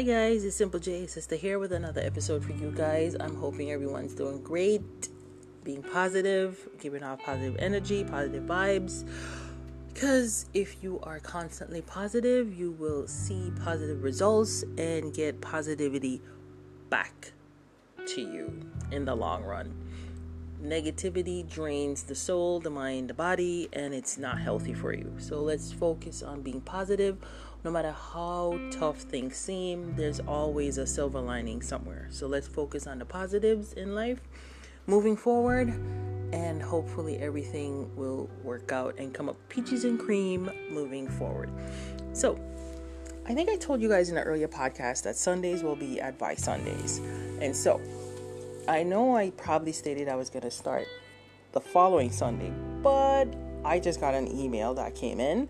Hi 0.00 0.06
guys, 0.06 0.46
it's 0.46 0.56
Simple 0.56 0.80
J 0.80 1.06
Sister 1.06 1.36
here 1.36 1.58
with 1.58 1.72
another 1.72 2.00
episode 2.00 2.42
for 2.42 2.52
you 2.52 2.72
guys. 2.74 3.14
I'm 3.20 3.36
hoping 3.36 3.70
everyone's 3.70 4.14
doing 4.14 4.42
great, 4.42 5.10
being 5.62 5.82
positive, 5.82 6.70
giving 6.80 7.02
off 7.02 7.22
positive 7.22 7.54
energy, 7.58 8.02
positive 8.04 8.44
vibes. 8.44 9.06
Because 9.92 10.46
if 10.54 10.82
you 10.82 11.00
are 11.02 11.20
constantly 11.20 11.82
positive, 11.82 12.58
you 12.58 12.70
will 12.70 13.06
see 13.08 13.52
positive 13.62 14.02
results 14.02 14.64
and 14.78 15.12
get 15.12 15.38
positivity 15.42 16.22
back 16.88 17.34
to 18.06 18.22
you 18.22 18.58
in 18.90 19.04
the 19.04 19.14
long 19.14 19.44
run. 19.44 19.70
Negativity 20.62 21.46
drains 21.46 22.04
the 22.04 22.14
soul, 22.14 22.58
the 22.58 22.70
mind, 22.70 23.10
the 23.10 23.14
body, 23.14 23.68
and 23.74 23.92
it's 23.92 24.16
not 24.16 24.38
healthy 24.38 24.72
for 24.72 24.94
you. 24.94 25.14
So 25.18 25.42
let's 25.42 25.72
focus 25.72 26.22
on 26.22 26.40
being 26.40 26.62
positive 26.62 27.18
no 27.64 27.70
matter 27.70 27.92
how 27.92 28.58
tough 28.70 28.98
things 28.98 29.36
seem, 29.36 29.94
there's 29.96 30.20
always 30.20 30.78
a 30.78 30.86
silver 30.86 31.20
lining 31.20 31.60
somewhere. 31.60 32.06
So 32.10 32.26
let's 32.26 32.48
focus 32.48 32.86
on 32.86 32.98
the 32.98 33.04
positives 33.04 33.74
in 33.74 33.94
life 33.94 34.20
moving 34.86 35.16
forward, 35.16 35.68
and 36.32 36.62
hopefully 36.62 37.18
everything 37.18 37.94
will 37.96 38.30
work 38.42 38.72
out 38.72 38.98
and 38.98 39.12
come 39.12 39.28
up 39.28 39.36
peaches 39.48 39.84
and 39.84 39.98
cream 39.98 40.50
moving 40.70 41.08
forward. 41.08 41.50
So, 42.12 42.38
I 43.26 43.34
think 43.34 43.48
I 43.50 43.56
told 43.56 43.80
you 43.80 43.88
guys 43.88 44.10
in 44.10 44.16
an 44.16 44.24
earlier 44.24 44.48
podcast 44.48 45.04
that 45.04 45.14
Sundays 45.14 45.62
will 45.62 45.76
be 45.76 46.00
Advice 46.00 46.42
Sundays. 46.42 46.98
And 47.40 47.54
so, 47.54 47.80
I 48.66 48.82
know 48.82 49.16
I 49.16 49.30
probably 49.30 49.72
stated 49.72 50.08
I 50.08 50.16
was 50.16 50.30
going 50.30 50.42
to 50.42 50.50
start 50.50 50.86
the 51.52 51.60
following 51.60 52.10
Sunday, 52.10 52.52
but 52.82 53.26
I 53.64 53.78
just 53.78 54.00
got 54.00 54.14
an 54.14 54.26
email 54.28 54.74
that 54.74 54.94
came 54.94 55.20
in 55.20 55.48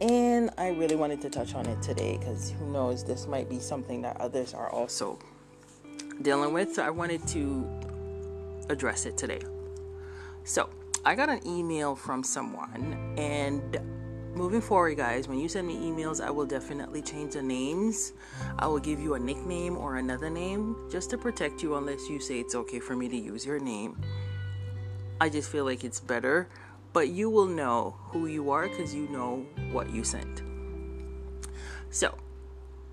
and 0.00 0.50
I 0.58 0.68
really 0.68 0.96
wanted 0.96 1.20
to 1.22 1.30
touch 1.30 1.54
on 1.54 1.66
it 1.66 1.80
today 1.82 2.18
because 2.18 2.50
who 2.50 2.66
knows, 2.70 3.04
this 3.04 3.26
might 3.26 3.48
be 3.48 3.58
something 3.58 4.02
that 4.02 4.20
others 4.20 4.54
are 4.54 4.70
also 4.70 5.18
dealing 6.22 6.52
with. 6.52 6.74
So 6.74 6.82
I 6.82 6.90
wanted 6.90 7.26
to 7.28 7.68
address 8.68 9.06
it 9.06 9.16
today. 9.16 9.40
So 10.44 10.68
I 11.04 11.14
got 11.14 11.28
an 11.28 11.46
email 11.46 11.94
from 11.94 12.22
someone, 12.22 13.14
and 13.18 13.78
moving 14.34 14.60
forward, 14.60 14.96
guys, 14.96 15.28
when 15.28 15.38
you 15.38 15.48
send 15.48 15.66
me 15.66 15.76
emails, 15.76 16.22
I 16.22 16.30
will 16.30 16.46
definitely 16.46 17.02
change 17.02 17.34
the 17.34 17.42
names. 17.42 18.12
I 18.58 18.66
will 18.66 18.78
give 18.78 19.00
you 19.00 19.14
a 19.14 19.18
nickname 19.18 19.76
or 19.76 19.96
another 19.96 20.30
name 20.30 20.76
just 20.90 21.10
to 21.10 21.18
protect 21.18 21.62
you 21.62 21.76
unless 21.76 22.08
you 22.08 22.20
say 22.20 22.40
it's 22.40 22.54
okay 22.54 22.80
for 22.80 22.96
me 22.96 23.08
to 23.08 23.16
use 23.16 23.44
your 23.44 23.58
name. 23.58 24.00
I 25.20 25.28
just 25.28 25.50
feel 25.50 25.64
like 25.64 25.84
it's 25.84 26.00
better 26.00 26.48
but 26.94 27.08
you 27.08 27.28
will 27.28 27.48
know 27.48 27.96
who 28.10 28.26
you 28.26 28.50
are 28.50 28.68
because 28.68 28.94
you 28.94 29.08
know 29.08 29.44
what 29.72 29.90
you 29.90 30.04
sent. 30.04 30.42
So, 31.90 32.16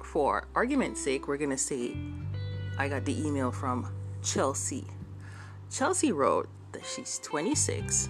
for 0.03 0.47
argument's 0.55 0.99
sake, 0.99 1.27
we're 1.27 1.37
going 1.37 1.51
to 1.51 1.57
say 1.57 1.95
I 2.77 2.89
got 2.89 3.05
the 3.05 3.25
email 3.25 3.51
from 3.51 3.87
Chelsea. 4.23 4.85
Chelsea 5.71 6.11
wrote 6.11 6.49
that 6.71 6.83
she's 6.83 7.19
26. 7.19 8.09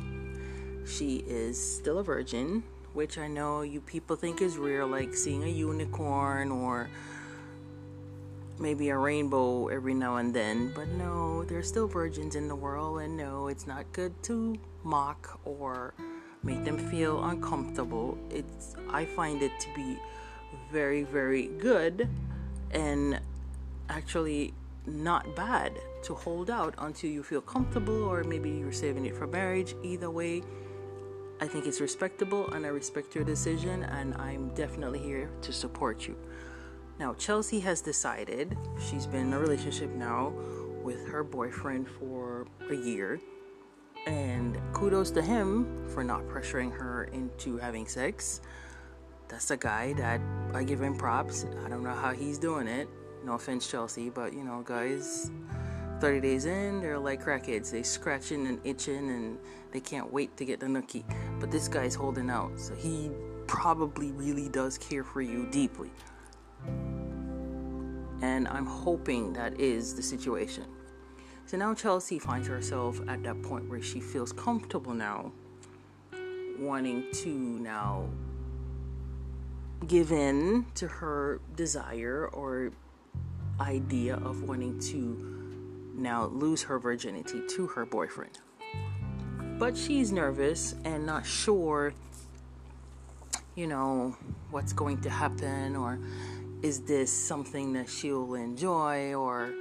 She 0.87 1.17
is 1.27 1.61
still 1.61 1.99
a 1.99 2.03
virgin, 2.03 2.63
which 2.93 3.17
I 3.17 3.27
know 3.27 3.61
you 3.61 3.81
people 3.81 4.15
think 4.15 4.41
is 4.41 4.57
rare, 4.57 4.85
like 4.85 5.13
seeing 5.13 5.43
a 5.43 5.47
unicorn 5.47 6.51
or 6.51 6.89
maybe 8.59 8.89
a 8.89 8.97
rainbow 8.97 9.67
every 9.67 9.93
now 9.93 10.17
and 10.17 10.33
then, 10.33 10.71
but 10.73 10.87
no, 10.89 11.43
there's 11.43 11.67
still 11.67 11.87
virgins 11.87 12.35
in 12.35 12.47
the 12.47 12.55
world, 12.55 13.01
and 13.01 13.17
no, 13.17 13.47
it's 13.47 13.67
not 13.67 13.91
good 13.91 14.13
to 14.23 14.57
mock 14.83 15.39
or 15.45 15.93
make 16.43 16.63
them 16.63 16.77
feel 16.77 17.23
uncomfortable. 17.23 18.17
It's 18.29 18.75
I 18.89 19.05
find 19.05 19.41
it 19.41 19.51
to 19.59 19.67
be 19.75 19.97
very, 20.71 21.03
very 21.03 21.47
good 21.59 22.09
and 22.71 23.19
actually 23.89 24.53
not 24.85 25.35
bad 25.35 25.73
to 26.03 26.13
hold 26.13 26.49
out 26.49 26.73
until 26.79 27.09
you 27.11 27.21
feel 27.21 27.41
comfortable, 27.41 28.03
or 28.03 28.23
maybe 28.23 28.49
you're 28.49 28.71
saving 28.71 29.05
it 29.05 29.15
for 29.15 29.27
marriage. 29.27 29.75
Either 29.83 30.09
way, 30.09 30.41
I 31.39 31.47
think 31.47 31.67
it's 31.67 31.81
respectable 31.81 32.49
and 32.51 32.65
I 32.65 32.69
respect 32.69 33.13
your 33.13 33.23
decision, 33.23 33.83
and 33.83 34.15
I'm 34.15 34.49
definitely 34.55 34.99
here 34.99 35.29
to 35.41 35.53
support 35.53 36.07
you. 36.07 36.15
Now, 36.99 37.13
Chelsea 37.15 37.59
has 37.61 37.81
decided 37.81 38.57
she's 38.79 39.05
been 39.05 39.27
in 39.27 39.33
a 39.33 39.39
relationship 39.39 39.89
now 39.91 40.33
with 40.83 41.07
her 41.07 41.23
boyfriend 41.23 41.87
for 41.87 42.47
a 42.69 42.75
year. 42.75 43.19
And 44.07 44.59
kudos 44.73 45.11
to 45.11 45.21
him 45.21 45.87
for 45.87 46.03
not 46.03 46.27
pressuring 46.27 46.71
her 46.71 47.05
into 47.05 47.57
having 47.57 47.87
sex. 47.87 48.41
That's 49.27 49.51
a 49.51 49.57
guy 49.57 49.93
that 49.93 50.19
I 50.53 50.63
give 50.63 50.81
him 50.81 50.97
props. 50.97 51.45
I 51.65 51.69
don't 51.69 51.83
know 51.83 51.93
how 51.93 52.11
he's 52.13 52.37
doing 52.37 52.67
it. 52.67 52.89
No 53.23 53.33
offense, 53.33 53.69
Chelsea, 53.69 54.09
but 54.09 54.33
you 54.33 54.43
know, 54.43 54.63
guys, 54.65 55.29
30 55.99 56.19
days 56.19 56.45
in, 56.45 56.81
they're 56.81 56.97
like 56.97 57.23
crackheads. 57.23 57.71
They 57.71 57.83
scratching 57.83 58.47
and 58.47 58.59
itching 58.63 59.09
and 59.09 59.37
they 59.71 59.79
can't 59.79 60.11
wait 60.11 60.35
to 60.37 60.45
get 60.45 60.59
the 60.59 60.65
nookie. 60.65 61.03
But 61.39 61.51
this 61.51 61.67
guy's 61.67 61.93
holding 61.93 62.29
out. 62.29 62.59
So 62.59 62.73
he 62.73 63.11
probably 63.45 64.11
really 64.11 64.49
does 64.49 64.77
care 64.77 65.03
for 65.03 65.21
you 65.21 65.45
deeply. 65.51 65.91
And 68.21 68.47
I'm 68.47 68.65
hoping 68.65 69.33
that 69.33 69.59
is 69.59 69.93
the 69.93 70.01
situation. 70.01 70.65
So 71.51 71.57
now 71.57 71.73
Chelsea 71.73 72.17
finds 72.17 72.47
herself 72.47 73.01
at 73.09 73.23
that 73.23 73.43
point 73.43 73.69
where 73.69 73.81
she 73.81 73.99
feels 73.99 74.31
comfortable 74.31 74.93
now, 74.93 75.33
wanting 76.57 77.11
to 77.11 77.27
now 77.27 78.07
give 79.85 80.13
in 80.13 80.65
to 80.75 80.87
her 80.87 81.41
desire 81.57 82.29
or 82.31 82.71
idea 83.59 84.15
of 84.15 84.43
wanting 84.43 84.79
to 84.79 85.91
now 85.93 86.27
lose 86.27 86.63
her 86.63 86.79
virginity 86.79 87.41
to 87.49 87.67
her 87.67 87.85
boyfriend. 87.85 88.39
But 89.59 89.75
she's 89.75 90.13
nervous 90.13 90.75
and 90.85 91.05
not 91.05 91.25
sure, 91.25 91.93
you 93.55 93.67
know, 93.67 94.15
what's 94.51 94.71
going 94.71 95.01
to 95.01 95.09
happen 95.09 95.75
or 95.75 95.99
is 96.61 96.79
this 96.83 97.11
something 97.11 97.73
that 97.73 97.89
she'll 97.89 98.35
enjoy 98.35 99.13
or 99.15 99.53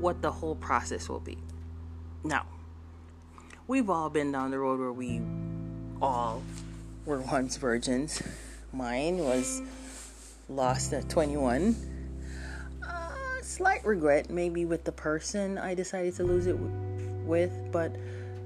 what 0.00 0.22
the 0.22 0.30
whole 0.30 0.54
process 0.56 1.08
will 1.08 1.20
be. 1.20 1.38
Now, 2.24 2.46
we've 3.66 3.90
all 3.90 4.10
been 4.10 4.32
down 4.32 4.50
the 4.50 4.58
road 4.58 4.80
where 4.80 4.92
we 4.92 5.20
all 6.00 6.42
were 7.04 7.20
once 7.20 7.56
virgins. 7.56 8.22
Mine 8.72 9.18
was 9.18 9.62
lost 10.48 10.92
at 10.92 11.08
21. 11.08 11.74
Uh, 12.86 13.08
slight 13.42 13.84
regret, 13.84 14.30
maybe 14.30 14.64
with 14.64 14.84
the 14.84 14.92
person 14.92 15.58
I 15.58 15.74
decided 15.74 16.14
to 16.16 16.24
lose 16.24 16.46
it 16.46 16.56
with, 17.24 17.52
but 17.72 17.96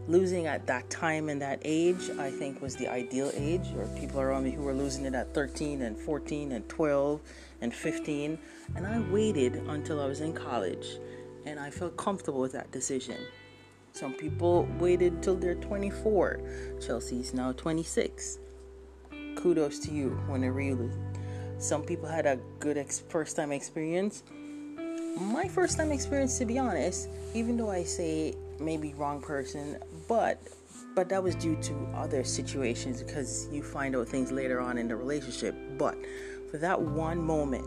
losing 0.09 0.47
at 0.47 0.67
that 0.67 0.88
time 0.91 1.28
and 1.28 1.41
that 1.41 1.61
age, 1.65 2.11
I 2.19 2.31
think 2.31 2.61
was 2.61 2.77
the 2.77 2.88
ideal 2.88 3.31
age. 3.34 3.69
Or 3.77 3.87
people 3.99 4.21
around 4.21 4.44
me 4.44 4.50
who 4.50 4.62
were 4.62 4.75
losing 4.75 5.05
it 5.05 5.15
at 5.15 5.34
13 5.34 5.82
and 5.82 5.97
14 5.97 6.53
and 6.53 6.69
12 6.69 7.21
and 7.61 7.75
15. 7.75 8.38
And 8.77 8.87
I 8.87 9.00
waited 9.11 9.56
until 9.69 10.00
I 10.00 10.06
was 10.06 10.21
in 10.21 10.32
college 10.32 10.99
and 11.47 11.59
I 11.59 11.71
felt 11.71 11.97
comfortable 11.97 12.41
with 12.41 12.53
that 12.53 12.71
decision. 12.71 13.17
Some 13.93 14.15
people 14.15 14.69
waited 14.78 15.23
till 15.23 15.37
they're 15.37 15.55
24. 15.56 16.41
Chelsea's 16.81 17.34
now 17.34 17.53
26. 17.53 18.39
Kudos 19.37 19.79
to 19.81 19.93
you, 19.93 20.11
when 20.27 20.45
it 20.45 20.49
really. 20.49 20.91
Some 21.59 21.83
people 21.83 22.09
had 22.09 22.27
a 22.27 22.39
good 22.59 22.79
ex- 22.79 23.00
first 23.09 23.37
time 23.37 23.53
experience. 23.53 24.23
My 25.19 25.49
first 25.49 25.77
time 25.77 25.93
experience, 25.93 26.39
to 26.39 26.47
be 26.47 26.59
honest, 26.59 27.09
even 27.34 27.56
though 27.56 27.71
I 27.71 27.83
say 27.83 28.34
maybe 28.59 28.95
wrong 28.95 29.21
person, 29.21 29.79
but 30.09 30.41
but 30.94 31.09
that 31.09 31.23
was 31.23 31.35
due 31.37 31.56
to 31.56 31.75
other 31.94 32.25
situations 32.25 33.03
because 33.03 33.49
you 33.53 33.62
find 33.62 33.94
out 33.94 34.09
things 34.09 34.32
later 34.32 34.61
on 34.61 34.76
in 34.79 34.88
the 34.88 34.97
relationship. 34.97 35.55
But 35.79 35.97
for 36.50 36.59
that 36.59 36.81
one 36.81 37.19
moment, 37.19 37.64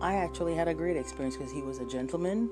I 0.00 0.14
actually 0.14 0.54
had 0.54 0.68
a 0.68 0.74
great 0.74 0.96
experience 0.96 1.36
because 1.36 1.52
he 1.52 1.62
was 1.62 1.78
a 1.78 1.86
gentleman 1.86 2.50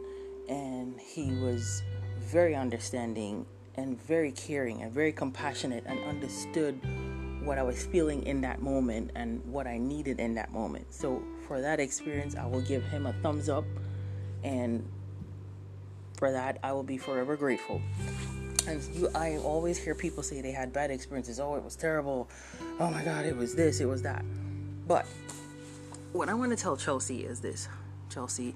and 0.50 1.00
he 1.00 1.30
was 1.36 1.82
very 2.18 2.54
understanding 2.54 3.46
and 3.76 4.00
very 4.02 4.32
caring 4.32 4.82
and 4.82 4.92
very 4.92 5.12
compassionate 5.12 5.84
and 5.86 5.98
understood 6.04 6.78
what 7.44 7.56
I 7.56 7.62
was 7.62 7.86
feeling 7.86 8.24
in 8.24 8.40
that 8.42 8.60
moment 8.60 9.12
and 9.14 9.42
what 9.46 9.66
I 9.66 9.78
needed 9.78 10.20
in 10.20 10.34
that 10.34 10.52
moment. 10.52 10.92
So 10.92 11.22
for 11.46 11.60
that 11.60 11.80
experience, 11.80 12.34
I 12.36 12.46
will 12.46 12.60
give 12.60 12.82
him 12.84 13.06
a 13.06 13.12
thumbs 13.14 13.48
up 13.48 13.64
and 14.42 14.86
for 16.16 16.32
that 16.32 16.58
I 16.62 16.72
will 16.72 16.82
be 16.82 16.98
forever 16.98 17.36
grateful. 17.36 17.80
And 18.66 18.82
you, 18.94 19.08
I 19.14 19.38
always 19.38 19.78
hear 19.78 19.94
people 19.94 20.22
say 20.22 20.42
they 20.42 20.52
had 20.52 20.72
bad 20.72 20.90
experiences. 20.90 21.40
Oh, 21.40 21.54
it 21.54 21.62
was 21.62 21.76
terrible. 21.76 22.28
Oh 22.78 22.90
my 22.90 23.02
God, 23.02 23.24
it 23.24 23.36
was 23.36 23.54
this, 23.54 23.80
it 23.80 23.86
was 23.86 24.02
that. 24.02 24.24
But 24.86 25.06
what 26.12 26.28
I 26.28 26.34
want 26.34 26.50
to 26.50 26.56
tell 26.56 26.76
Chelsea 26.76 27.24
is 27.24 27.40
this 27.40 27.68
Chelsea, 28.10 28.54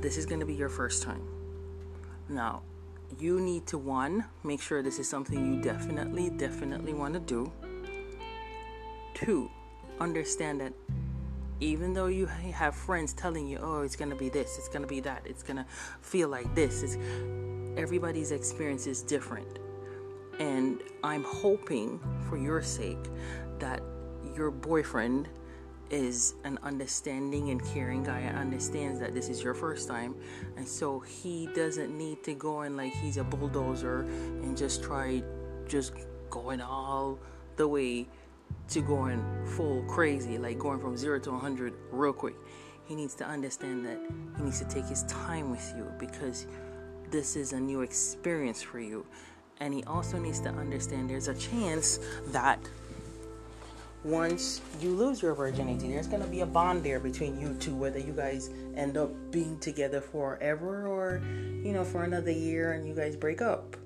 this 0.00 0.16
is 0.16 0.26
going 0.26 0.40
to 0.40 0.46
be 0.46 0.54
your 0.54 0.68
first 0.68 1.02
time. 1.02 1.22
Now, 2.28 2.62
you 3.18 3.40
need 3.40 3.66
to 3.68 3.78
one, 3.78 4.24
make 4.42 4.60
sure 4.60 4.82
this 4.82 4.98
is 4.98 5.08
something 5.08 5.54
you 5.54 5.62
definitely, 5.62 6.30
definitely 6.30 6.92
want 6.92 7.14
to 7.14 7.20
do. 7.20 7.52
Two, 9.14 9.50
understand 10.00 10.60
that 10.60 10.72
even 11.60 11.94
though 11.94 12.06
you 12.06 12.26
have 12.26 12.74
friends 12.74 13.12
telling 13.12 13.46
you, 13.46 13.58
oh, 13.62 13.82
it's 13.82 13.96
going 13.96 14.10
to 14.10 14.16
be 14.16 14.28
this, 14.28 14.58
it's 14.58 14.68
going 14.68 14.82
to 14.82 14.88
be 14.88 15.00
that, 15.00 15.22
it's 15.24 15.42
going 15.42 15.56
to 15.56 15.64
feel 16.00 16.28
like 16.28 16.54
this, 16.54 16.82
it's, 16.82 16.98
everybody's 17.78 18.32
experience 18.32 18.86
is 18.86 19.02
different. 19.02 19.58
And 20.38 20.82
I'm 21.02 21.24
hoping 21.24 21.98
for 22.28 22.36
your 22.36 22.60
sake 22.60 23.08
that 23.58 23.82
your 24.34 24.50
boyfriend 24.50 25.28
is 25.90 26.34
an 26.44 26.58
understanding 26.62 27.50
and 27.50 27.64
caring 27.64 28.02
guy 28.02 28.18
and 28.18 28.36
understands 28.36 28.98
that 28.98 29.14
this 29.14 29.28
is 29.28 29.42
your 29.42 29.54
first 29.54 29.86
time 29.86 30.14
and 30.56 30.66
so 30.66 30.98
he 31.00 31.48
doesn't 31.54 31.96
need 31.96 32.22
to 32.24 32.34
go 32.34 32.62
in 32.62 32.76
like 32.76 32.92
he's 32.94 33.18
a 33.18 33.24
bulldozer 33.24 34.00
and 34.00 34.56
just 34.56 34.82
try 34.82 35.22
just 35.68 35.92
going 36.30 36.60
all 36.60 37.18
the 37.56 37.66
way 37.66 38.06
to 38.68 38.80
going 38.80 39.22
full 39.56 39.82
crazy, 39.84 40.38
like 40.38 40.58
going 40.58 40.80
from 40.80 40.96
zero 40.96 41.18
to 41.20 41.30
100 41.30 41.74
real 41.90 42.12
quick. 42.12 42.34
He 42.86 42.94
needs 42.94 43.14
to 43.16 43.24
understand 43.24 43.84
that 43.86 43.98
he 44.36 44.42
needs 44.42 44.58
to 44.60 44.64
take 44.64 44.86
his 44.86 45.02
time 45.04 45.50
with 45.50 45.72
you 45.76 45.90
because 45.98 46.46
this 47.10 47.36
is 47.36 47.52
a 47.52 47.60
new 47.60 47.80
experience 47.80 48.62
for 48.62 48.80
you. 48.80 49.06
And 49.58 49.72
he 49.72 49.82
also 49.84 50.18
needs 50.18 50.40
to 50.40 50.50
understand 50.50 51.08
there's 51.08 51.28
a 51.28 51.34
chance 51.34 51.98
that 52.28 52.60
once 54.06 54.60
you 54.80 54.90
lose 54.90 55.20
your 55.20 55.34
virginity, 55.34 55.88
there's 55.88 56.06
going 56.06 56.22
to 56.22 56.28
be 56.28 56.40
a 56.40 56.46
bond 56.46 56.84
there 56.84 57.00
between 57.00 57.40
you 57.40 57.54
two, 57.58 57.74
whether 57.74 57.98
you 57.98 58.12
guys 58.12 58.50
end 58.76 58.96
up 58.96 59.10
being 59.32 59.58
together 59.58 60.00
forever 60.00 60.86
or, 60.86 61.20
you 61.64 61.72
know, 61.72 61.84
for 61.84 62.04
another 62.04 62.30
year 62.30 62.72
and 62.72 62.86
you 62.86 62.94
guys 62.94 63.16
break 63.16 63.42
up. 63.42 63.76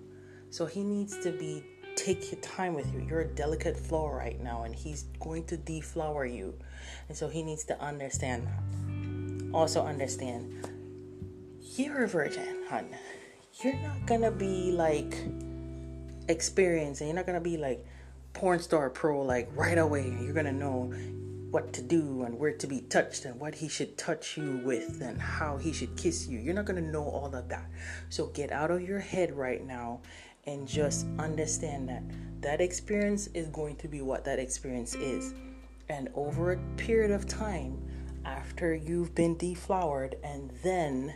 So 0.50 0.66
he 0.66 0.84
needs 0.84 1.18
to 1.20 1.32
be 1.32 1.64
take 1.96 2.30
your 2.30 2.40
time 2.42 2.74
with 2.74 2.92
you. 2.92 3.00
You're 3.00 3.22
a 3.22 3.28
delicate 3.28 3.76
flower 3.76 4.16
right 4.16 4.40
now, 4.40 4.64
and 4.64 4.74
he's 4.74 5.04
going 5.20 5.44
to 5.44 5.56
deflower 5.56 6.26
you. 6.26 6.54
And 7.08 7.16
so 7.16 7.28
he 7.28 7.42
needs 7.42 7.64
to 7.64 7.80
understand 7.80 8.48
Also, 9.52 9.84
understand 9.84 10.68
you're 11.76 12.04
a 12.04 12.08
virgin, 12.08 12.64
hun. 12.68 12.88
You're 13.62 13.74
not 13.74 14.06
gonna 14.06 14.30
be 14.30 14.70
like 14.72 15.16
experiencing, 16.28 17.08
you're 17.08 17.16
not 17.16 17.26
gonna 17.26 17.40
be 17.40 17.56
like 17.56 17.84
porn 18.32 18.60
star 18.60 18.90
pro 18.90 19.22
like 19.22 19.50
right 19.54 19.78
away. 19.78 20.16
You're 20.20 20.32
gonna 20.32 20.52
know 20.52 20.92
what 21.50 21.72
to 21.72 21.82
do 21.82 22.22
and 22.22 22.38
where 22.38 22.52
to 22.52 22.66
be 22.66 22.80
touched 22.82 23.24
and 23.24 23.38
what 23.40 23.56
he 23.56 23.68
should 23.68 23.98
touch 23.98 24.36
you 24.36 24.60
with 24.64 25.00
and 25.00 25.20
how 25.20 25.56
he 25.56 25.72
should 25.72 25.96
kiss 25.96 26.28
you. 26.28 26.38
You're 26.38 26.54
not 26.54 26.64
going 26.64 26.82
to 26.82 26.90
know 26.90 27.02
all 27.02 27.34
of 27.34 27.48
that. 27.48 27.68
So 28.08 28.26
get 28.26 28.52
out 28.52 28.70
of 28.70 28.82
your 28.82 29.00
head 29.00 29.36
right 29.36 29.64
now 29.66 30.00
and 30.44 30.66
just 30.66 31.06
understand 31.18 31.88
that 31.88 32.02
that 32.40 32.60
experience 32.60 33.26
is 33.28 33.48
going 33.48 33.76
to 33.76 33.88
be 33.88 34.00
what 34.00 34.24
that 34.24 34.38
experience 34.38 34.94
is. 34.94 35.34
And 35.88 36.08
over 36.14 36.52
a 36.52 36.58
period 36.76 37.10
of 37.10 37.26
time, 37.26 37.78
after 38.24 38.74
you've 38.74 39.14
been 39.14 39.36
deflowered 39.36 40.16
and 40.22 40.52
then 40.62 41.14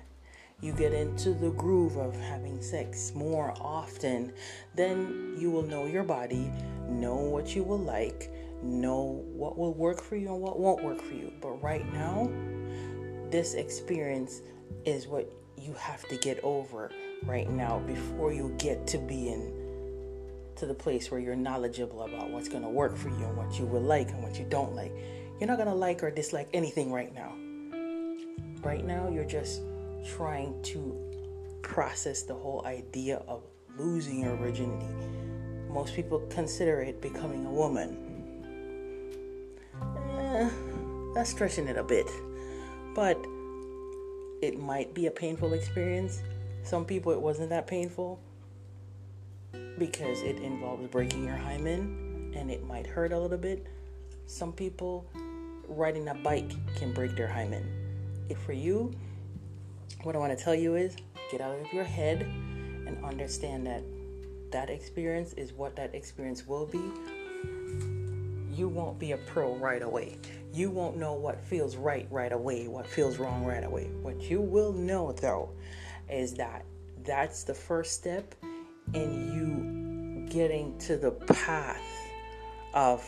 you 0.65 0.73
get 0.73 0.95
into 0.95 1.35
the 1.35 1.51
groove 1.51 1.99
of 1.99 2.17
having 2.17 2.61
sex 2.63 3.13
more 3.15 3.53
often, 3.61 4.33
then 4.75 5.35
you 5.39 5.51
will 5.51 5.63
know 5.63 5.85
your 5.85 6.03
body, 6.03 6.51
know 6.89 7.17
what 7.17 7.55
you 7.55 7.63
will 7.63 7.79
like, 7.79 8.33
know 8.63 9.23
what 9.35 9.59
will 9.59 9.75
work 9.75 10.01
for 10.01 10.17
you 10.17 10.33
and 10.33 10.41
what 10.41 10.59
won't 10.59 10.83
work 10.83 11.03
for 11.03 11.13
you. 11.13 11.31
But 11.43 11.63
right 11.63 11.85
now, 11.93 12.31
this 13.31 13.53
experience 13.53 14.41
is 14.87 15.07
what 15.07 15.31
you 15.59 15.75
have 15.75 16.09
to 16.09 16.17
get 16.17 16.43
over 16.43 16.91
right 17.25 17.51
now 17.51 17.81
before 17.81 18.33
you 18.33 18.55
get 18.57 18.87
to 18.87 18.99
being 18.99 19.53
to 20.57 20.65
the 20.65 20.75
place 20.75 21.11
where 21.11 21.21
you're 21.21 21.37
knowledgeable 21.37 22.05
about 22.05 22.31
what's 22.31 22.49
going 22.49 22.63
to 22.63 22.71
work 22.71 22.97
for 22.97 23.11
you 23.11 23.27
and 23.27 23.37
what 23.37 23.59
you 23.59 23.67
will 23.67 23.83
like 23.83 24.09
and 24.09 24.23
what 24.23 24.39
you 24.39 24.47
don't 24.49 24.75
like. 24.75 24.93
You're 25.39 25.49
not 25.49 25.57
going 25.59 25.69
to 25.69 25.75
like 25.75 26.03
or 26.03 26.11
dislike 26.11 26.49
anything 26.55 26.91
right 26.91 27.15
now. 27.15 27.35
Right 28.63 28.87
now, 28.87 29.11
you're 29.11 29.27
just 29.27 29.61
trying 30.05 30.61
to 30.63 31.61
process 31.63 32.23
the 32.23 32.35
whole 32.35 32.63
idea 32.67 33.23
of 33.27 33.43
losing 33.79 34.21
your 34.21 34.37
virginity. 34.37 34.87
Most 35.69 35.95
people 35.95 36.21
consider 36.31 36.81
it 36.81 37.01
becoming 37.01 37.47
a 37.47 37.51
woman. 37.51 37.99
Eh, 40.19 40.49
that's 41.15 41.31
stretching 41.31 41.69
it 41.69 41.77
a 41.77 41.83
bit. 41.83 42.07
But 42.95 43.19
it 44.43 44.59
might 44.59 44.95
be 44.95 45.07
a 45.07 45.11
painful 45.11 45.53
experience 45.55 46.23
some 46.65 46.87
people, 46.87 47.13
it 47.13 47.21
wasn't 47.21 47.51
that 47.51 47.67
painful 47.67 48.19
because 49.79 50.23
it 50.23 50.37
involves 50.37 50.87
breaking 50.89 51.25
your 51.25 51.37
hymen 51.37 52.33
and 52.35 52.51
it 52.51 52.65
might 52.65 52.87
hurt 52.87 53.13
a 53.13 53.21
little 53.21 53.37
bit. 53.37 53.67
Some 54.27 54.51
people, 54.51 55.07
riding 55.69 56.09
a 56.09 56.15
bike 56.15 56.53
can 56.77 56.95
break 56.95 57.17
their 57.17 57.29
hymen. 57.29 57.69
If 58.31 58.39
for 58.39 58.55
you, 58.55 58.95
what 60.03 60.15
I 60.15 60.19
want 60.19 60.37
to 60.37 60.43
tell 60.43 60.55
you 60.55 60.75
is 60.75 60.97
get 61.31 61.41
out 61.41 61.59
of 61.59 61.73
your 61.73 61.85
head 61.85 62.23
and 62.87 63.03
understand 63.05 63.67
that 63.67 63.83
that 64.51 64.71
experience 64.71 65.33
is 65.35 65.53
what 65.53 65.77
that 65.77 65.95
experience 65.95 66.47
will 66.47 66.67
be. 66.67 66.81
You 68.55 68.69
won't 68.69 68.99
be 68.99 69.13
a 69.13 69.17
pro 69.17 69.57
right 69.57 69.83
away. 69.83 70.19
You 70.53 70.71
won't 70.71 70.97
know 70.97 71.15
what 71.15 71.41
feels 71.41 71.77
right 71.77 72.07
right 72.11 72.33
away, 72.33 72.69
what 72.69 72.87
feels 72.87 73.19
wrong 73.19 73.45
right 73.45 73.65
away. 73.65 73.91
What 74.03 74.21
you 74.31 74.41
will 74.41 74.73
know 74.73 75.13
though 75.13 75.51
is 76.09 76.35
that 76.35 76.65
that's 77.05 77.43
the 77.43 77.55
first 77.55 77.95
step 77.95 78.35
in 78.93 79.33
you 79.33 80.31
getting 80.31 80.77
to 80.79 80.97
the 80.97 81.11
path 81.11 81.83
of 82.75 83.05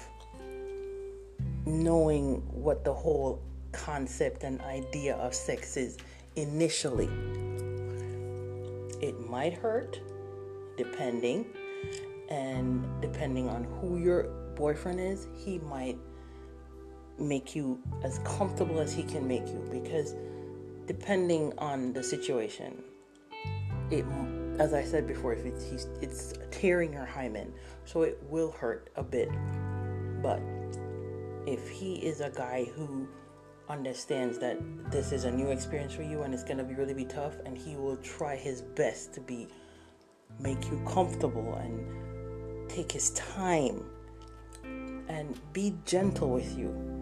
knowing 1.64 2.36
what 2.50 2.84
the 2.84 2.92
whole 2.92 3.42
concept 3.72 4.44
and 4.44 4.60
idea 4.62 5.16
of 5.16 5.34
sex 5.34 5.76
is 5.76 5.98
initially. 6.36 7.08
It 9.00 9.28
might 9.28 9.54
hurt, 9.54 10.00
depending, 10.76 11.46
and 12.28 12.84
depending 13.00 13.48
on 13.48 13.64
who 13.64 13.98
your 13.98 14.24
boyfriend 14.54 15.00
is, 15.00 15.28
he 15.34 15.58
might 15.58 15.98
make 17.18 17.54
you 17.54 17.80
as 18.02 18.18
comfortable 18.20 18.78
as 18.78 18.92
he 18.92 19.02
can 19.02 19.26
make 19.26 19.46
you 19.48 19.66
because 19.70 20.14
depending 20.86 21.52
on 21.58 21.92
the 21.92 22.02
situation. 22.02 22.82
It, 23.90 24.04
as 24.58 24.72
I 24.72 24.82
said 24.82 25.06
before, 25.06 25.32
if 25.32 25.44
it's 25.44 25.86
it's 26.00 26.34
tearing 26.50 26.92
your 26.92 27.04
hymen, 27.04 27.52
so 27.84 28.02
it 28.02 28.18
will 28.28 28.50
hurt 28.50 28.90
a 28.96 29.02
bit. 29.02 29.28
But 30.22 30.40
if 31.46 31.68
he 31.68 31.94
is 31.96 32.20
a 32.20 32.30
guy 32.30 32.64
who 32.74 33.08
understands 33.68 34.38
that 34.38 34.58
this 34.90 35.12
is 35.12 35.24
a 35.24 35.30
new 35.30 35.48
experience 35.48 35.92
for 35.92 36.02
you 36.02 36.22
and 36.22 36.32
it's 36.32 36.44
gonna 36.44 36.64
be 36.64 36.74
really 36.74 36.94
be 36.94 37.04
tough, 37.04 37.34
and 37.44 37.56
he 37.56 37.76
will 37.76 37.96
try 37.98 38.36
his 38.36 38.62
best 38.62 39.12
to 39.14 39.20
be 39.20 39.48
make 40.40 40.64
you 40.70 40.82
comfortable 40.86 41.54
and 41.54 42.68
take 42.68 42.92
his 42.92 43.10
time 43.10 43.84
and 45.08 45.38
be 45.52 45.74
gentle 45.84 46.30
with 46.30 46.58
you 46.58 46.96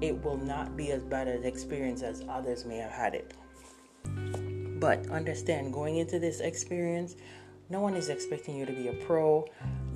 it 0.00 0.24
will 0.24 0.36
not 0.36 0.76
be 0.76 0.92
as 0.92 1.02
bad 1.04 1.28
an 1.28 1.44
experience 1.44 2.02
as 2.02 2.24
others 2.28 2.64
may 2.64 2.78
have 2.78 2.90
had 2.90 3.14
it. 3.14 3.34
But 4.80 5.06
understand, 5.10 5.72
going 5.72 5.98
into 5.98 6.18
this 6.18 6.40
experience, 6.40 7.16
no 7.68 7.80
one 7.80 7.94
is 7.94 8.08
expecting 8.08 8.56
you 8.56 8.64
to 8.64 8.72
be 8.72 8.88
a 8.88 8.94
pro. 8.94 9.46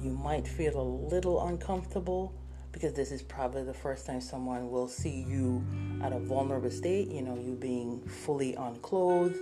You 0.02 0.10
might 0.10 0.46
feel 0.46 0.78
a 0.78 0.88
little 1.10 1.46
uncomfortable 1.46 2.34
because 2.74 2.92
this 2.92 3.12
is 3.12 3.22
probably 3.22 3.62
the 3.62 3.72
first 3.72 4.04
time 4.04 4.20
someone 4.20 4.68
will 4.68 4.88
see 4.88 5.24
you 5.28 5.64
at 6.02 6.12
a 6.12 6.18
vulnerable 6.18 6.72
state, 6.72 7.06
you 7.06 7.22
know, 7.22 7.36
you 7.36 7.54
being 7.54 8.00
fully 8.00 8.56
unclothed 8.56 9.38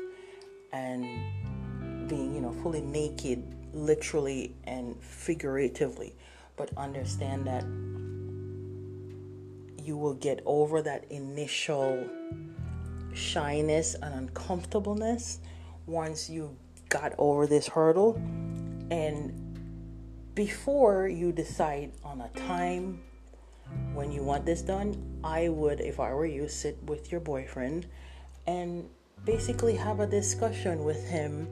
and 0.70 1.02
being, 2.10 2.34
you 2.34 2.42
know, 2.42 2.52
fully 2.62 2.82
naked, 2.82 3.42
literally 3.72 4.54
and 4.64 5.02
figuratively. 5.02 6.14
But 6.56 6.76
understand 6.76 7.46
that 7.46 7.64
you 9.82 9.96
will 9.96 10.14
get 10.14 10.42
over 10.44 10.82
that 10.82 11.10
initial 11.10 12.06
shyness 13.14 13.94
and 13.94 14.14
uncomfortableness 14.14 15.40
once 15.86 16.28
you 16.28 16.54
got 16.90 17.14
over 17.16 17.46
this 17.46 17.66
hurdle. 17.66 18.16
And 18.90 19.32
before 20.34 21.08
you 21.08 21.32
decide 21.32 21.92
on 22.04 22.20
a 22.20 22.28
time 22.38 23.00
when 23.94 24.10
you 24.10 24.22
want 24.22 24.46
this 24.46 24.62
done, 24.62 24.96
I 25.22 25.48
would, 25.48 25.80
if 25.80 26.00
I 26.00 26.12
were 26.12 26.26
you, 26.26 26.48
sit 26.48 26.82
with 26.84 27.12
your 27.12 27.20
boyfriend 27.20 27.86
and 28.46 28.88
basically 29.24 29.76
have 29.76 30.00
a 30.00 30.06
discussion 30.06 30.84
with 30.84 31.06
him 31.08 31.48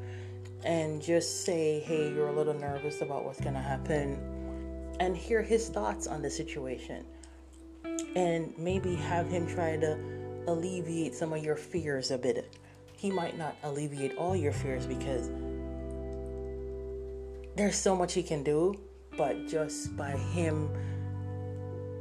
and 0.65 1.01
just 1.01 1.45
say, 1.45 1.81
hey, 1.81 2.13
you're 2.13 2.29
a 2.29 2.33
little 2.33 2.55
nervous 2.55 3.01
about 3.01 3.25
what's 3.25 3.41
going 3.41 3.55
to 3.55 3.61
happen, 3.61 4.19
and 5.01 5.17
hear 5.17 5.41
his 5.43 5.69
thoughts 5.69 6.07
on 6.07 6.21
the 6.21 6.31
situation 6.31 7.05
and 8.17 8.53
maybe 8.59 8.95
have 8.95 9.29
him 9.29 9.47
try 9.47 9.77
to 9.77 9.99
alleviate 10.47 11.15
some 11.15 11.33
of 11.33 11.43
your 11.43 11.57
fears 11.57 12.11
a 12.11 12.19
bit. 12.19 12.57
He 12.97 13.11
might 13.11 13.39
not 13.39 13.57
alleviate 13.63 14.17
all 14.17 14.37
your 14.37 14.53
fears 14.53 14.85
because 14.87 15.31
there's 17.57 17.77
so 17.77 17.97
much 17.97 18.13
he 18.13 18.23
can 18.23 18.43
do, 18.43 18.79
but 19.17 19.49
just 19.49 19.97
by 19.97 20.11
him 20.11 20.69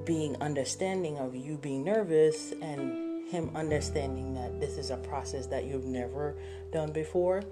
being 0.09 0.35
understanding 0.41 1.19
of 1.19 1.35
you 1.35 1.55
being 1.55 1.83
nervous 1.83 2.51
and 2.63 3.29
him 3.29 3.51
understanding 3.53 4.33
that 4.33 4.59
this 4.59 4.75
is 4.75 4.89
a 4.89 4.97
process 4.97 5.45
that 5.45 5.65
you've 5.65 5.85
never 5.85 6.35
done 6.71 6.91
before. 6.91 7.43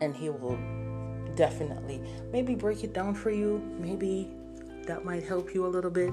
And 0.00 0.16
he 0.16 0.28
will 0.28 0.58
definitely 1.36 2.00
maybe 2.32 2.56
break 2.56 2.82
it 2.82 2.92
down 2.92 3.14
for 3.14 3.30
you. 3.30 3.62
Maybe 3.78 4.28
that 4.88 5.04
might 5.04 5.22
help 5.22 5.54
you 5.54 5.66
a 5.66 5.68
little 5.68 5.92
bit. 5.92 6.12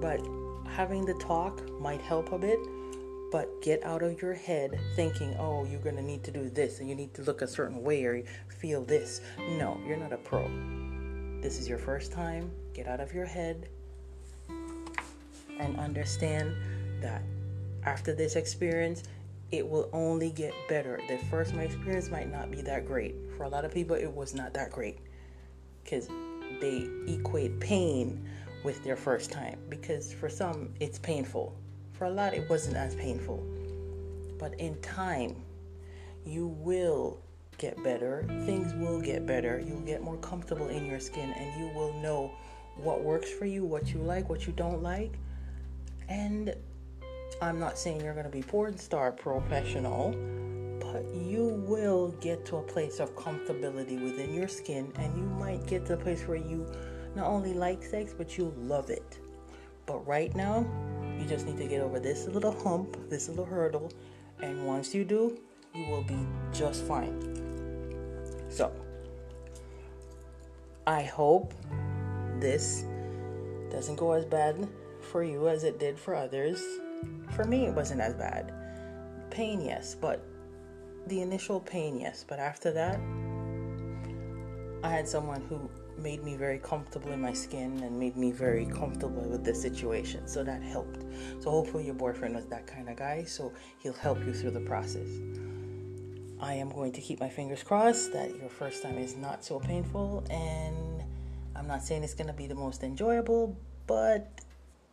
But 0.00 0.20
having 0.68 1.04
the 1.04 1.14
talk 1.14 1.68
might 1.80 2.00
help 2.00 2.30
a 2.30 2.38
bit. 2.38 2.60
But 3.32 3.60
get 3.60 3.82
out 3.82 4.04
of 4.04 4.22
your 4.22 4.34
head 4.34 4.78
thinking 4.94 5.34
oh 5.40 5.64
you're 5.64 5.80
going 5.80 5.96
to 5.96 6.02
need 6.02 6.22
to 6.22 6.30
do 6.30 6.48
this 6.48 6.78
and 6.78 6.88
you 6.88 6.94
need 6.94 7.12
to 7.14 7.22
look 7.22 7.42
a 7.42 7.48
certain 7.48 7.82
way 7.82 8.04
or 8.04 8.22
feel 8.46 8.84
this. 8.84 9.20
No 9.58 9.80
you're 9.84 9.96
not 9.96 10.12
a 10.12 10.16
pro. 10.16 10.48
This 11.42 11.58
is 11.58 11.68
your 11.68 11.78
first 11.78 12.12
time. 12.12 12.52
Get 12.72 12.86
out 12.86 13.00
of 13.00 13.12
your 13.12 13.26
head 13.26 13.68
and 15.58 15.78
understand 15.78 16.54
that 17.00 17.22
after 17.84 18.14
this 18.14 18.36
experience, 18.36 19.04
it 19.50 19.66
will 19.66 19.88
only 19.92 20.30
get 20.30 20.52
better. 20.68 21.00
The 21.08 21.18
first 21.30 21.54
my 21.54 21.62
experience 21.62 22.10
might 22.10 22.30
not 22.30 22.50
be 22.50 22.60
that 22.62 22.86
great. 22.86 23.14
For 23.36 23.44
a 23.44 23.48
lot 23.48 23.64
of 23.64 23.72
people, 23.72 23.96
it 23.96 24.12
was 24.12 24.34
not 24.34 24.52
that 24.54 24.70
great 24.70 24.98
because 25.82 26.08
they 26.60 26.88
equate 27.06 27.58
pain 27.60 28.28
with 28.62 28.82
their 28.84 28.96
first 28.96 29.30
time. 29.30 29.58
Because 29.68 30.12
for 30.12 30.28
some, 30.28 30.74
it's 30.80 30.98
painful. 30.98 31.54
For 31.92 32.04
a 32.04 32.10
lot, 32.10 32.34
it 32.34 32.48
wasn't 32.50 32.76
as 32.76 32.94
painful. 32.94 33.42
But 34.38 34.58
in 34.60 34.80
time, 34.82 35.36
you 36.26 36.48
will 36.48 37.18
get 37.56 37.82
better. 37.82 38.24
Things 38.44 38.74
will 38.74 39.00
get 39.00 39.26
better. 39.26 39.62
You'll 39.66 39.80
get 39.80 40.02
more 40.02 40.18
comfortable 40.18 40.68
in 40.68 40.84
your 40.84 41.00
skin 41.00 41.30
and 41.30 41.60
you 41.60 41.74
will 41.74 41.94
know 42.02 42.30
what 42.76 43.02
works 43.02 43.30
for 43.30 43.46
you, 43.46 43.64
what 43.64 43.92
you 43.92 44.00
like, 44.00 44.28
what 44.28 44.46
you 44.46 44.52
don't 44.52 44.82
like 44.82 45.18
and 46.08 46.54
I'm 47.40 47.60
not 47.60 47.78
saying 47.78 48.00
you're 48.00 48.14
going 48.14 48.24
to 48.24 48.30
be 48.30 48.42
porn 48.42 48.76
star 48.78 49.12
professional, 49.12 50.12
but 50.80 51.04
you 51.14 51.62
will 51.66 52.08
get 52.20 52.44
to 52.46 52.56
a 52.56 52.62
place 52.62 52.98
of 52.98 53.14
comfortability 53.14 54.02
within 54.02 54.34
your 54.34 54.48
skin, 54.48 54.92
and 54.96 55.16
you 55.16 55.24
might 55.24 55.66
get 55.66 55.86
to 55.86 55.94
a 55.94 55.96
place 55.96 56.22
where 56.26 56.38
you 56.38 56.66
not 57.14 57.26
only 57.26 57.54
like 57.54 57.82
sex, 57.82 58.14
but 58.16 58.36
you 58.36 58.52
love 58.58 58.90
it. 58.90 59.18
But 59.86 60.06
right 60.06 60.34
now, 60.34 60.66
you 61.18 61.26
just 61.26 61.46
need 61.46 61.56
to 61.58 61.66
get 61.66 61.80
over 61.80 62.00
this 62.00 62.26
little 62.26 62.52
hump, 62.62 62.96
this 63.08 63.28
little 63.28 63.44
hurdle, 63.44 63.92
and 64.40 64.66
once 64.66 64.94
you 64.94 65.04
do, 65.04 65.38
you 65.74 65.86
will 65.86 66.02
be 66.02 66.18
just 66.52 66.84
fine. 66.84 67.34
So, 68.48 68.72
I 70.86 71.02
hope 71.02 71.54
this 72.40 72.84
doesn't 73.70 73.96
go 73.96 74.12
as 74.12 74.24
bad 74.24 74.68
for 75.08 75.24
you 75.24 75.48
as 75.48 75.64
it 75.64 75.78
did 75.78 75.98
for 75.98 76.14
others. 76.14 76.62
For 77.30 77.44
me, 77.44 77.66
it 77.66 77.74
wasn't 77.74 78.00
as 78.00 78.14
bad. 78.14 78.52
Pain, 79.30 79.60
yes, 79.60 79.94
but 79.94 80.24
the 81.06 81.20
initial 81.20 81.60
pain, 81.60 81.98
yes, 82.00 82.24
but 82.28 82.38
after 82.38 82.72
that, 82.72 83.00
I 84.82 84.90
had 84.90 85.08
someone 85.08 85.42
who 85.48 85.68
made 86.00 86.22
me 86.22 86.36
very 86.36 86.58
comfortable 86.58 87.12
in 87.12 87.20
my 87.20 87.32
skin 87.32 87.82
and 87.82 87.98
made 87.98 88.16
me 88.16 88.30
very 88.30 88.66
comfortable 88.66 89.22
with 89.22 89.44
the 89.44 89.54
situation. 89.54 90.28
So 90.28 90.44
that 90.44 90.62
helped. 90.62 91.04
So 91.40 91.50
hopefully 91.50 91.86
your 91.86 91.94
boyfriend 91.94 92.34
was 92.36 92.46
that 92.46 92.66
kind 92.66 92.88
of 92.88 92.96
guy, 92.96 93.24
so 93.24 93.52
he'll 93.78 93.92
help 93.94 94.24
you 94.24 94.32
through 94.32 94.52
the 94.52 94.60
process. 94.60 95.08
I 96.40 96.54
am 96.54 96.70
going 96.70 96.92
to 96.92 97.00
keep 97.00 97.18
my 97.18 97.28
fingers 97.28 97.64
crossed 97.64 98.12
that 98.12 98.36
your 98.36 98.48
first 98.48 98.82
time 98.82 98.96
is 98.96 99.16
not 99.16 99.44
so 99.44 99.58
painful 99.58 100.24
and 100.30 101.02
I'm 101.56 101.66
not 101.66 101.82
saying 101.82 102.04
it's 102.04 102.14
going 102.14 102.28
to 102.28 102.32
be 102.32 102.46
the 102.46 102.54
most 102.54 102.84
enjoyable, 102.84 103.58
but 103.88 104.40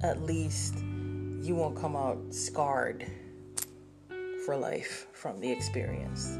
at 0.02 0.22
least 0.22 0.76
you 1.42 1.56
won't 1.56 1.80
come 1.80 1.96
out 1.96 2.18
scarred 2.34 3.06
for 4.46 4.56
life 4.56 5.08
from 5.14 5.40
the 5.40 5.52
experience. 5.52 6.38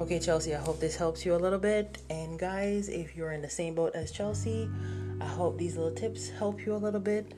Okay, 0.00 0.18
Chelsea, 0.18 0.54
I 0.54 0.58
hope 0.58 0.80
this 0.80 0.96
helps 0.96 1.24
you 1.24 1.34
a 1.34 1.36
little 1.36 1.58
bit. 1.58 1.98
And 2.10 2.38
guys, 2.38 2.88
if 2.88 3.16
you're 3.16 3.32
in 3.32 3.42
the 3.42 3.48
same 3.48 3.74
boat 3.74 3.94
as 3.94 4.10
Chelsea, 4.10 4.68
I 5.20 5.26
hope 5.26 5.58
these 5.58 5.76
little 5.76 5.94
tips 5.94 6.28
help 6.28 6.64
you 6.66 6.74
a 6.74 6.76
little 6.76 7.00
bit. 7.00 7.34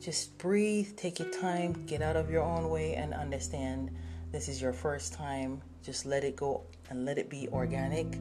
Just 0.00 0.36
breathe, 0.38 0.96
take 0.96 1.18
your 1.18 1.30
time, 1.30 1.84
get 1.86 2.02
out 2.02 2.16
of 2.16 2.30
your 2.30 2.42
own 2.42 2.70
way, 2.70 2.94
and 2.94 3.12
understand 3.12 3.94
this 4.32 4.48
is 4.48 4.60
your 4.60 4.72
first 4.72 5.12
time. 5.12 5.60
Just 5.82 6.06
let 6.06 6.24
it 6.24 6.36
go 6.36 6.62
and 6.88 7.04
let 7.04 7.18
it 7.18 7.30
be 7.30 7.48
organic. 7.48 8.18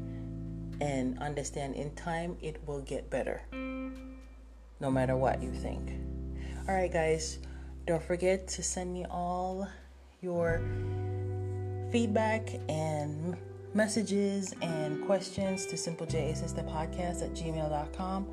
And 0.81 1.17
understand 1.19 1.75
in 1.75 1.93
time 1.95 2.38
it 2.41 2.61
will 2.65 2.81
get 2.81 3.09
better, 3.09 3.41
no 4.79 4.91
matter 4.91 5.15
what 5.17 5.41
you 5.41 5.51
think. 5.51 6.09
All 6.69 6.75
right, 6.75 6.93
guys, 6.93 7.39
don't 7.88 8.03
forget 8.03 8.47
to 8.49 8.61
send 8.61 8.93
me 8.93 9.03
all 9.09 9.67
your 10.21 10.61
feedback 11.91 12.47
and 12.69 13.35
messages 13.73 14.53
and 14.61 15.03
questions 15.07 15.65
to 15.65 15.75
simplejsistepodcast 15.75 17.23
at 17.23 17.33
gmail.com. 17.33 18.27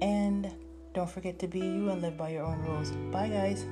And 0.00 0.50
don't 0.94 1.10
forget 1.10 1.38
to 1.40 1.48
be 1.48 1.58
you 1.58 1.90
and 1.90 2.00
live 2.00 2.16
by 2.16 2.30
your 2.30 2.44
own 2.44 2.62
rules. 2.62 2.92
Bye, 3.12 3.28
guys. 3.28 3.66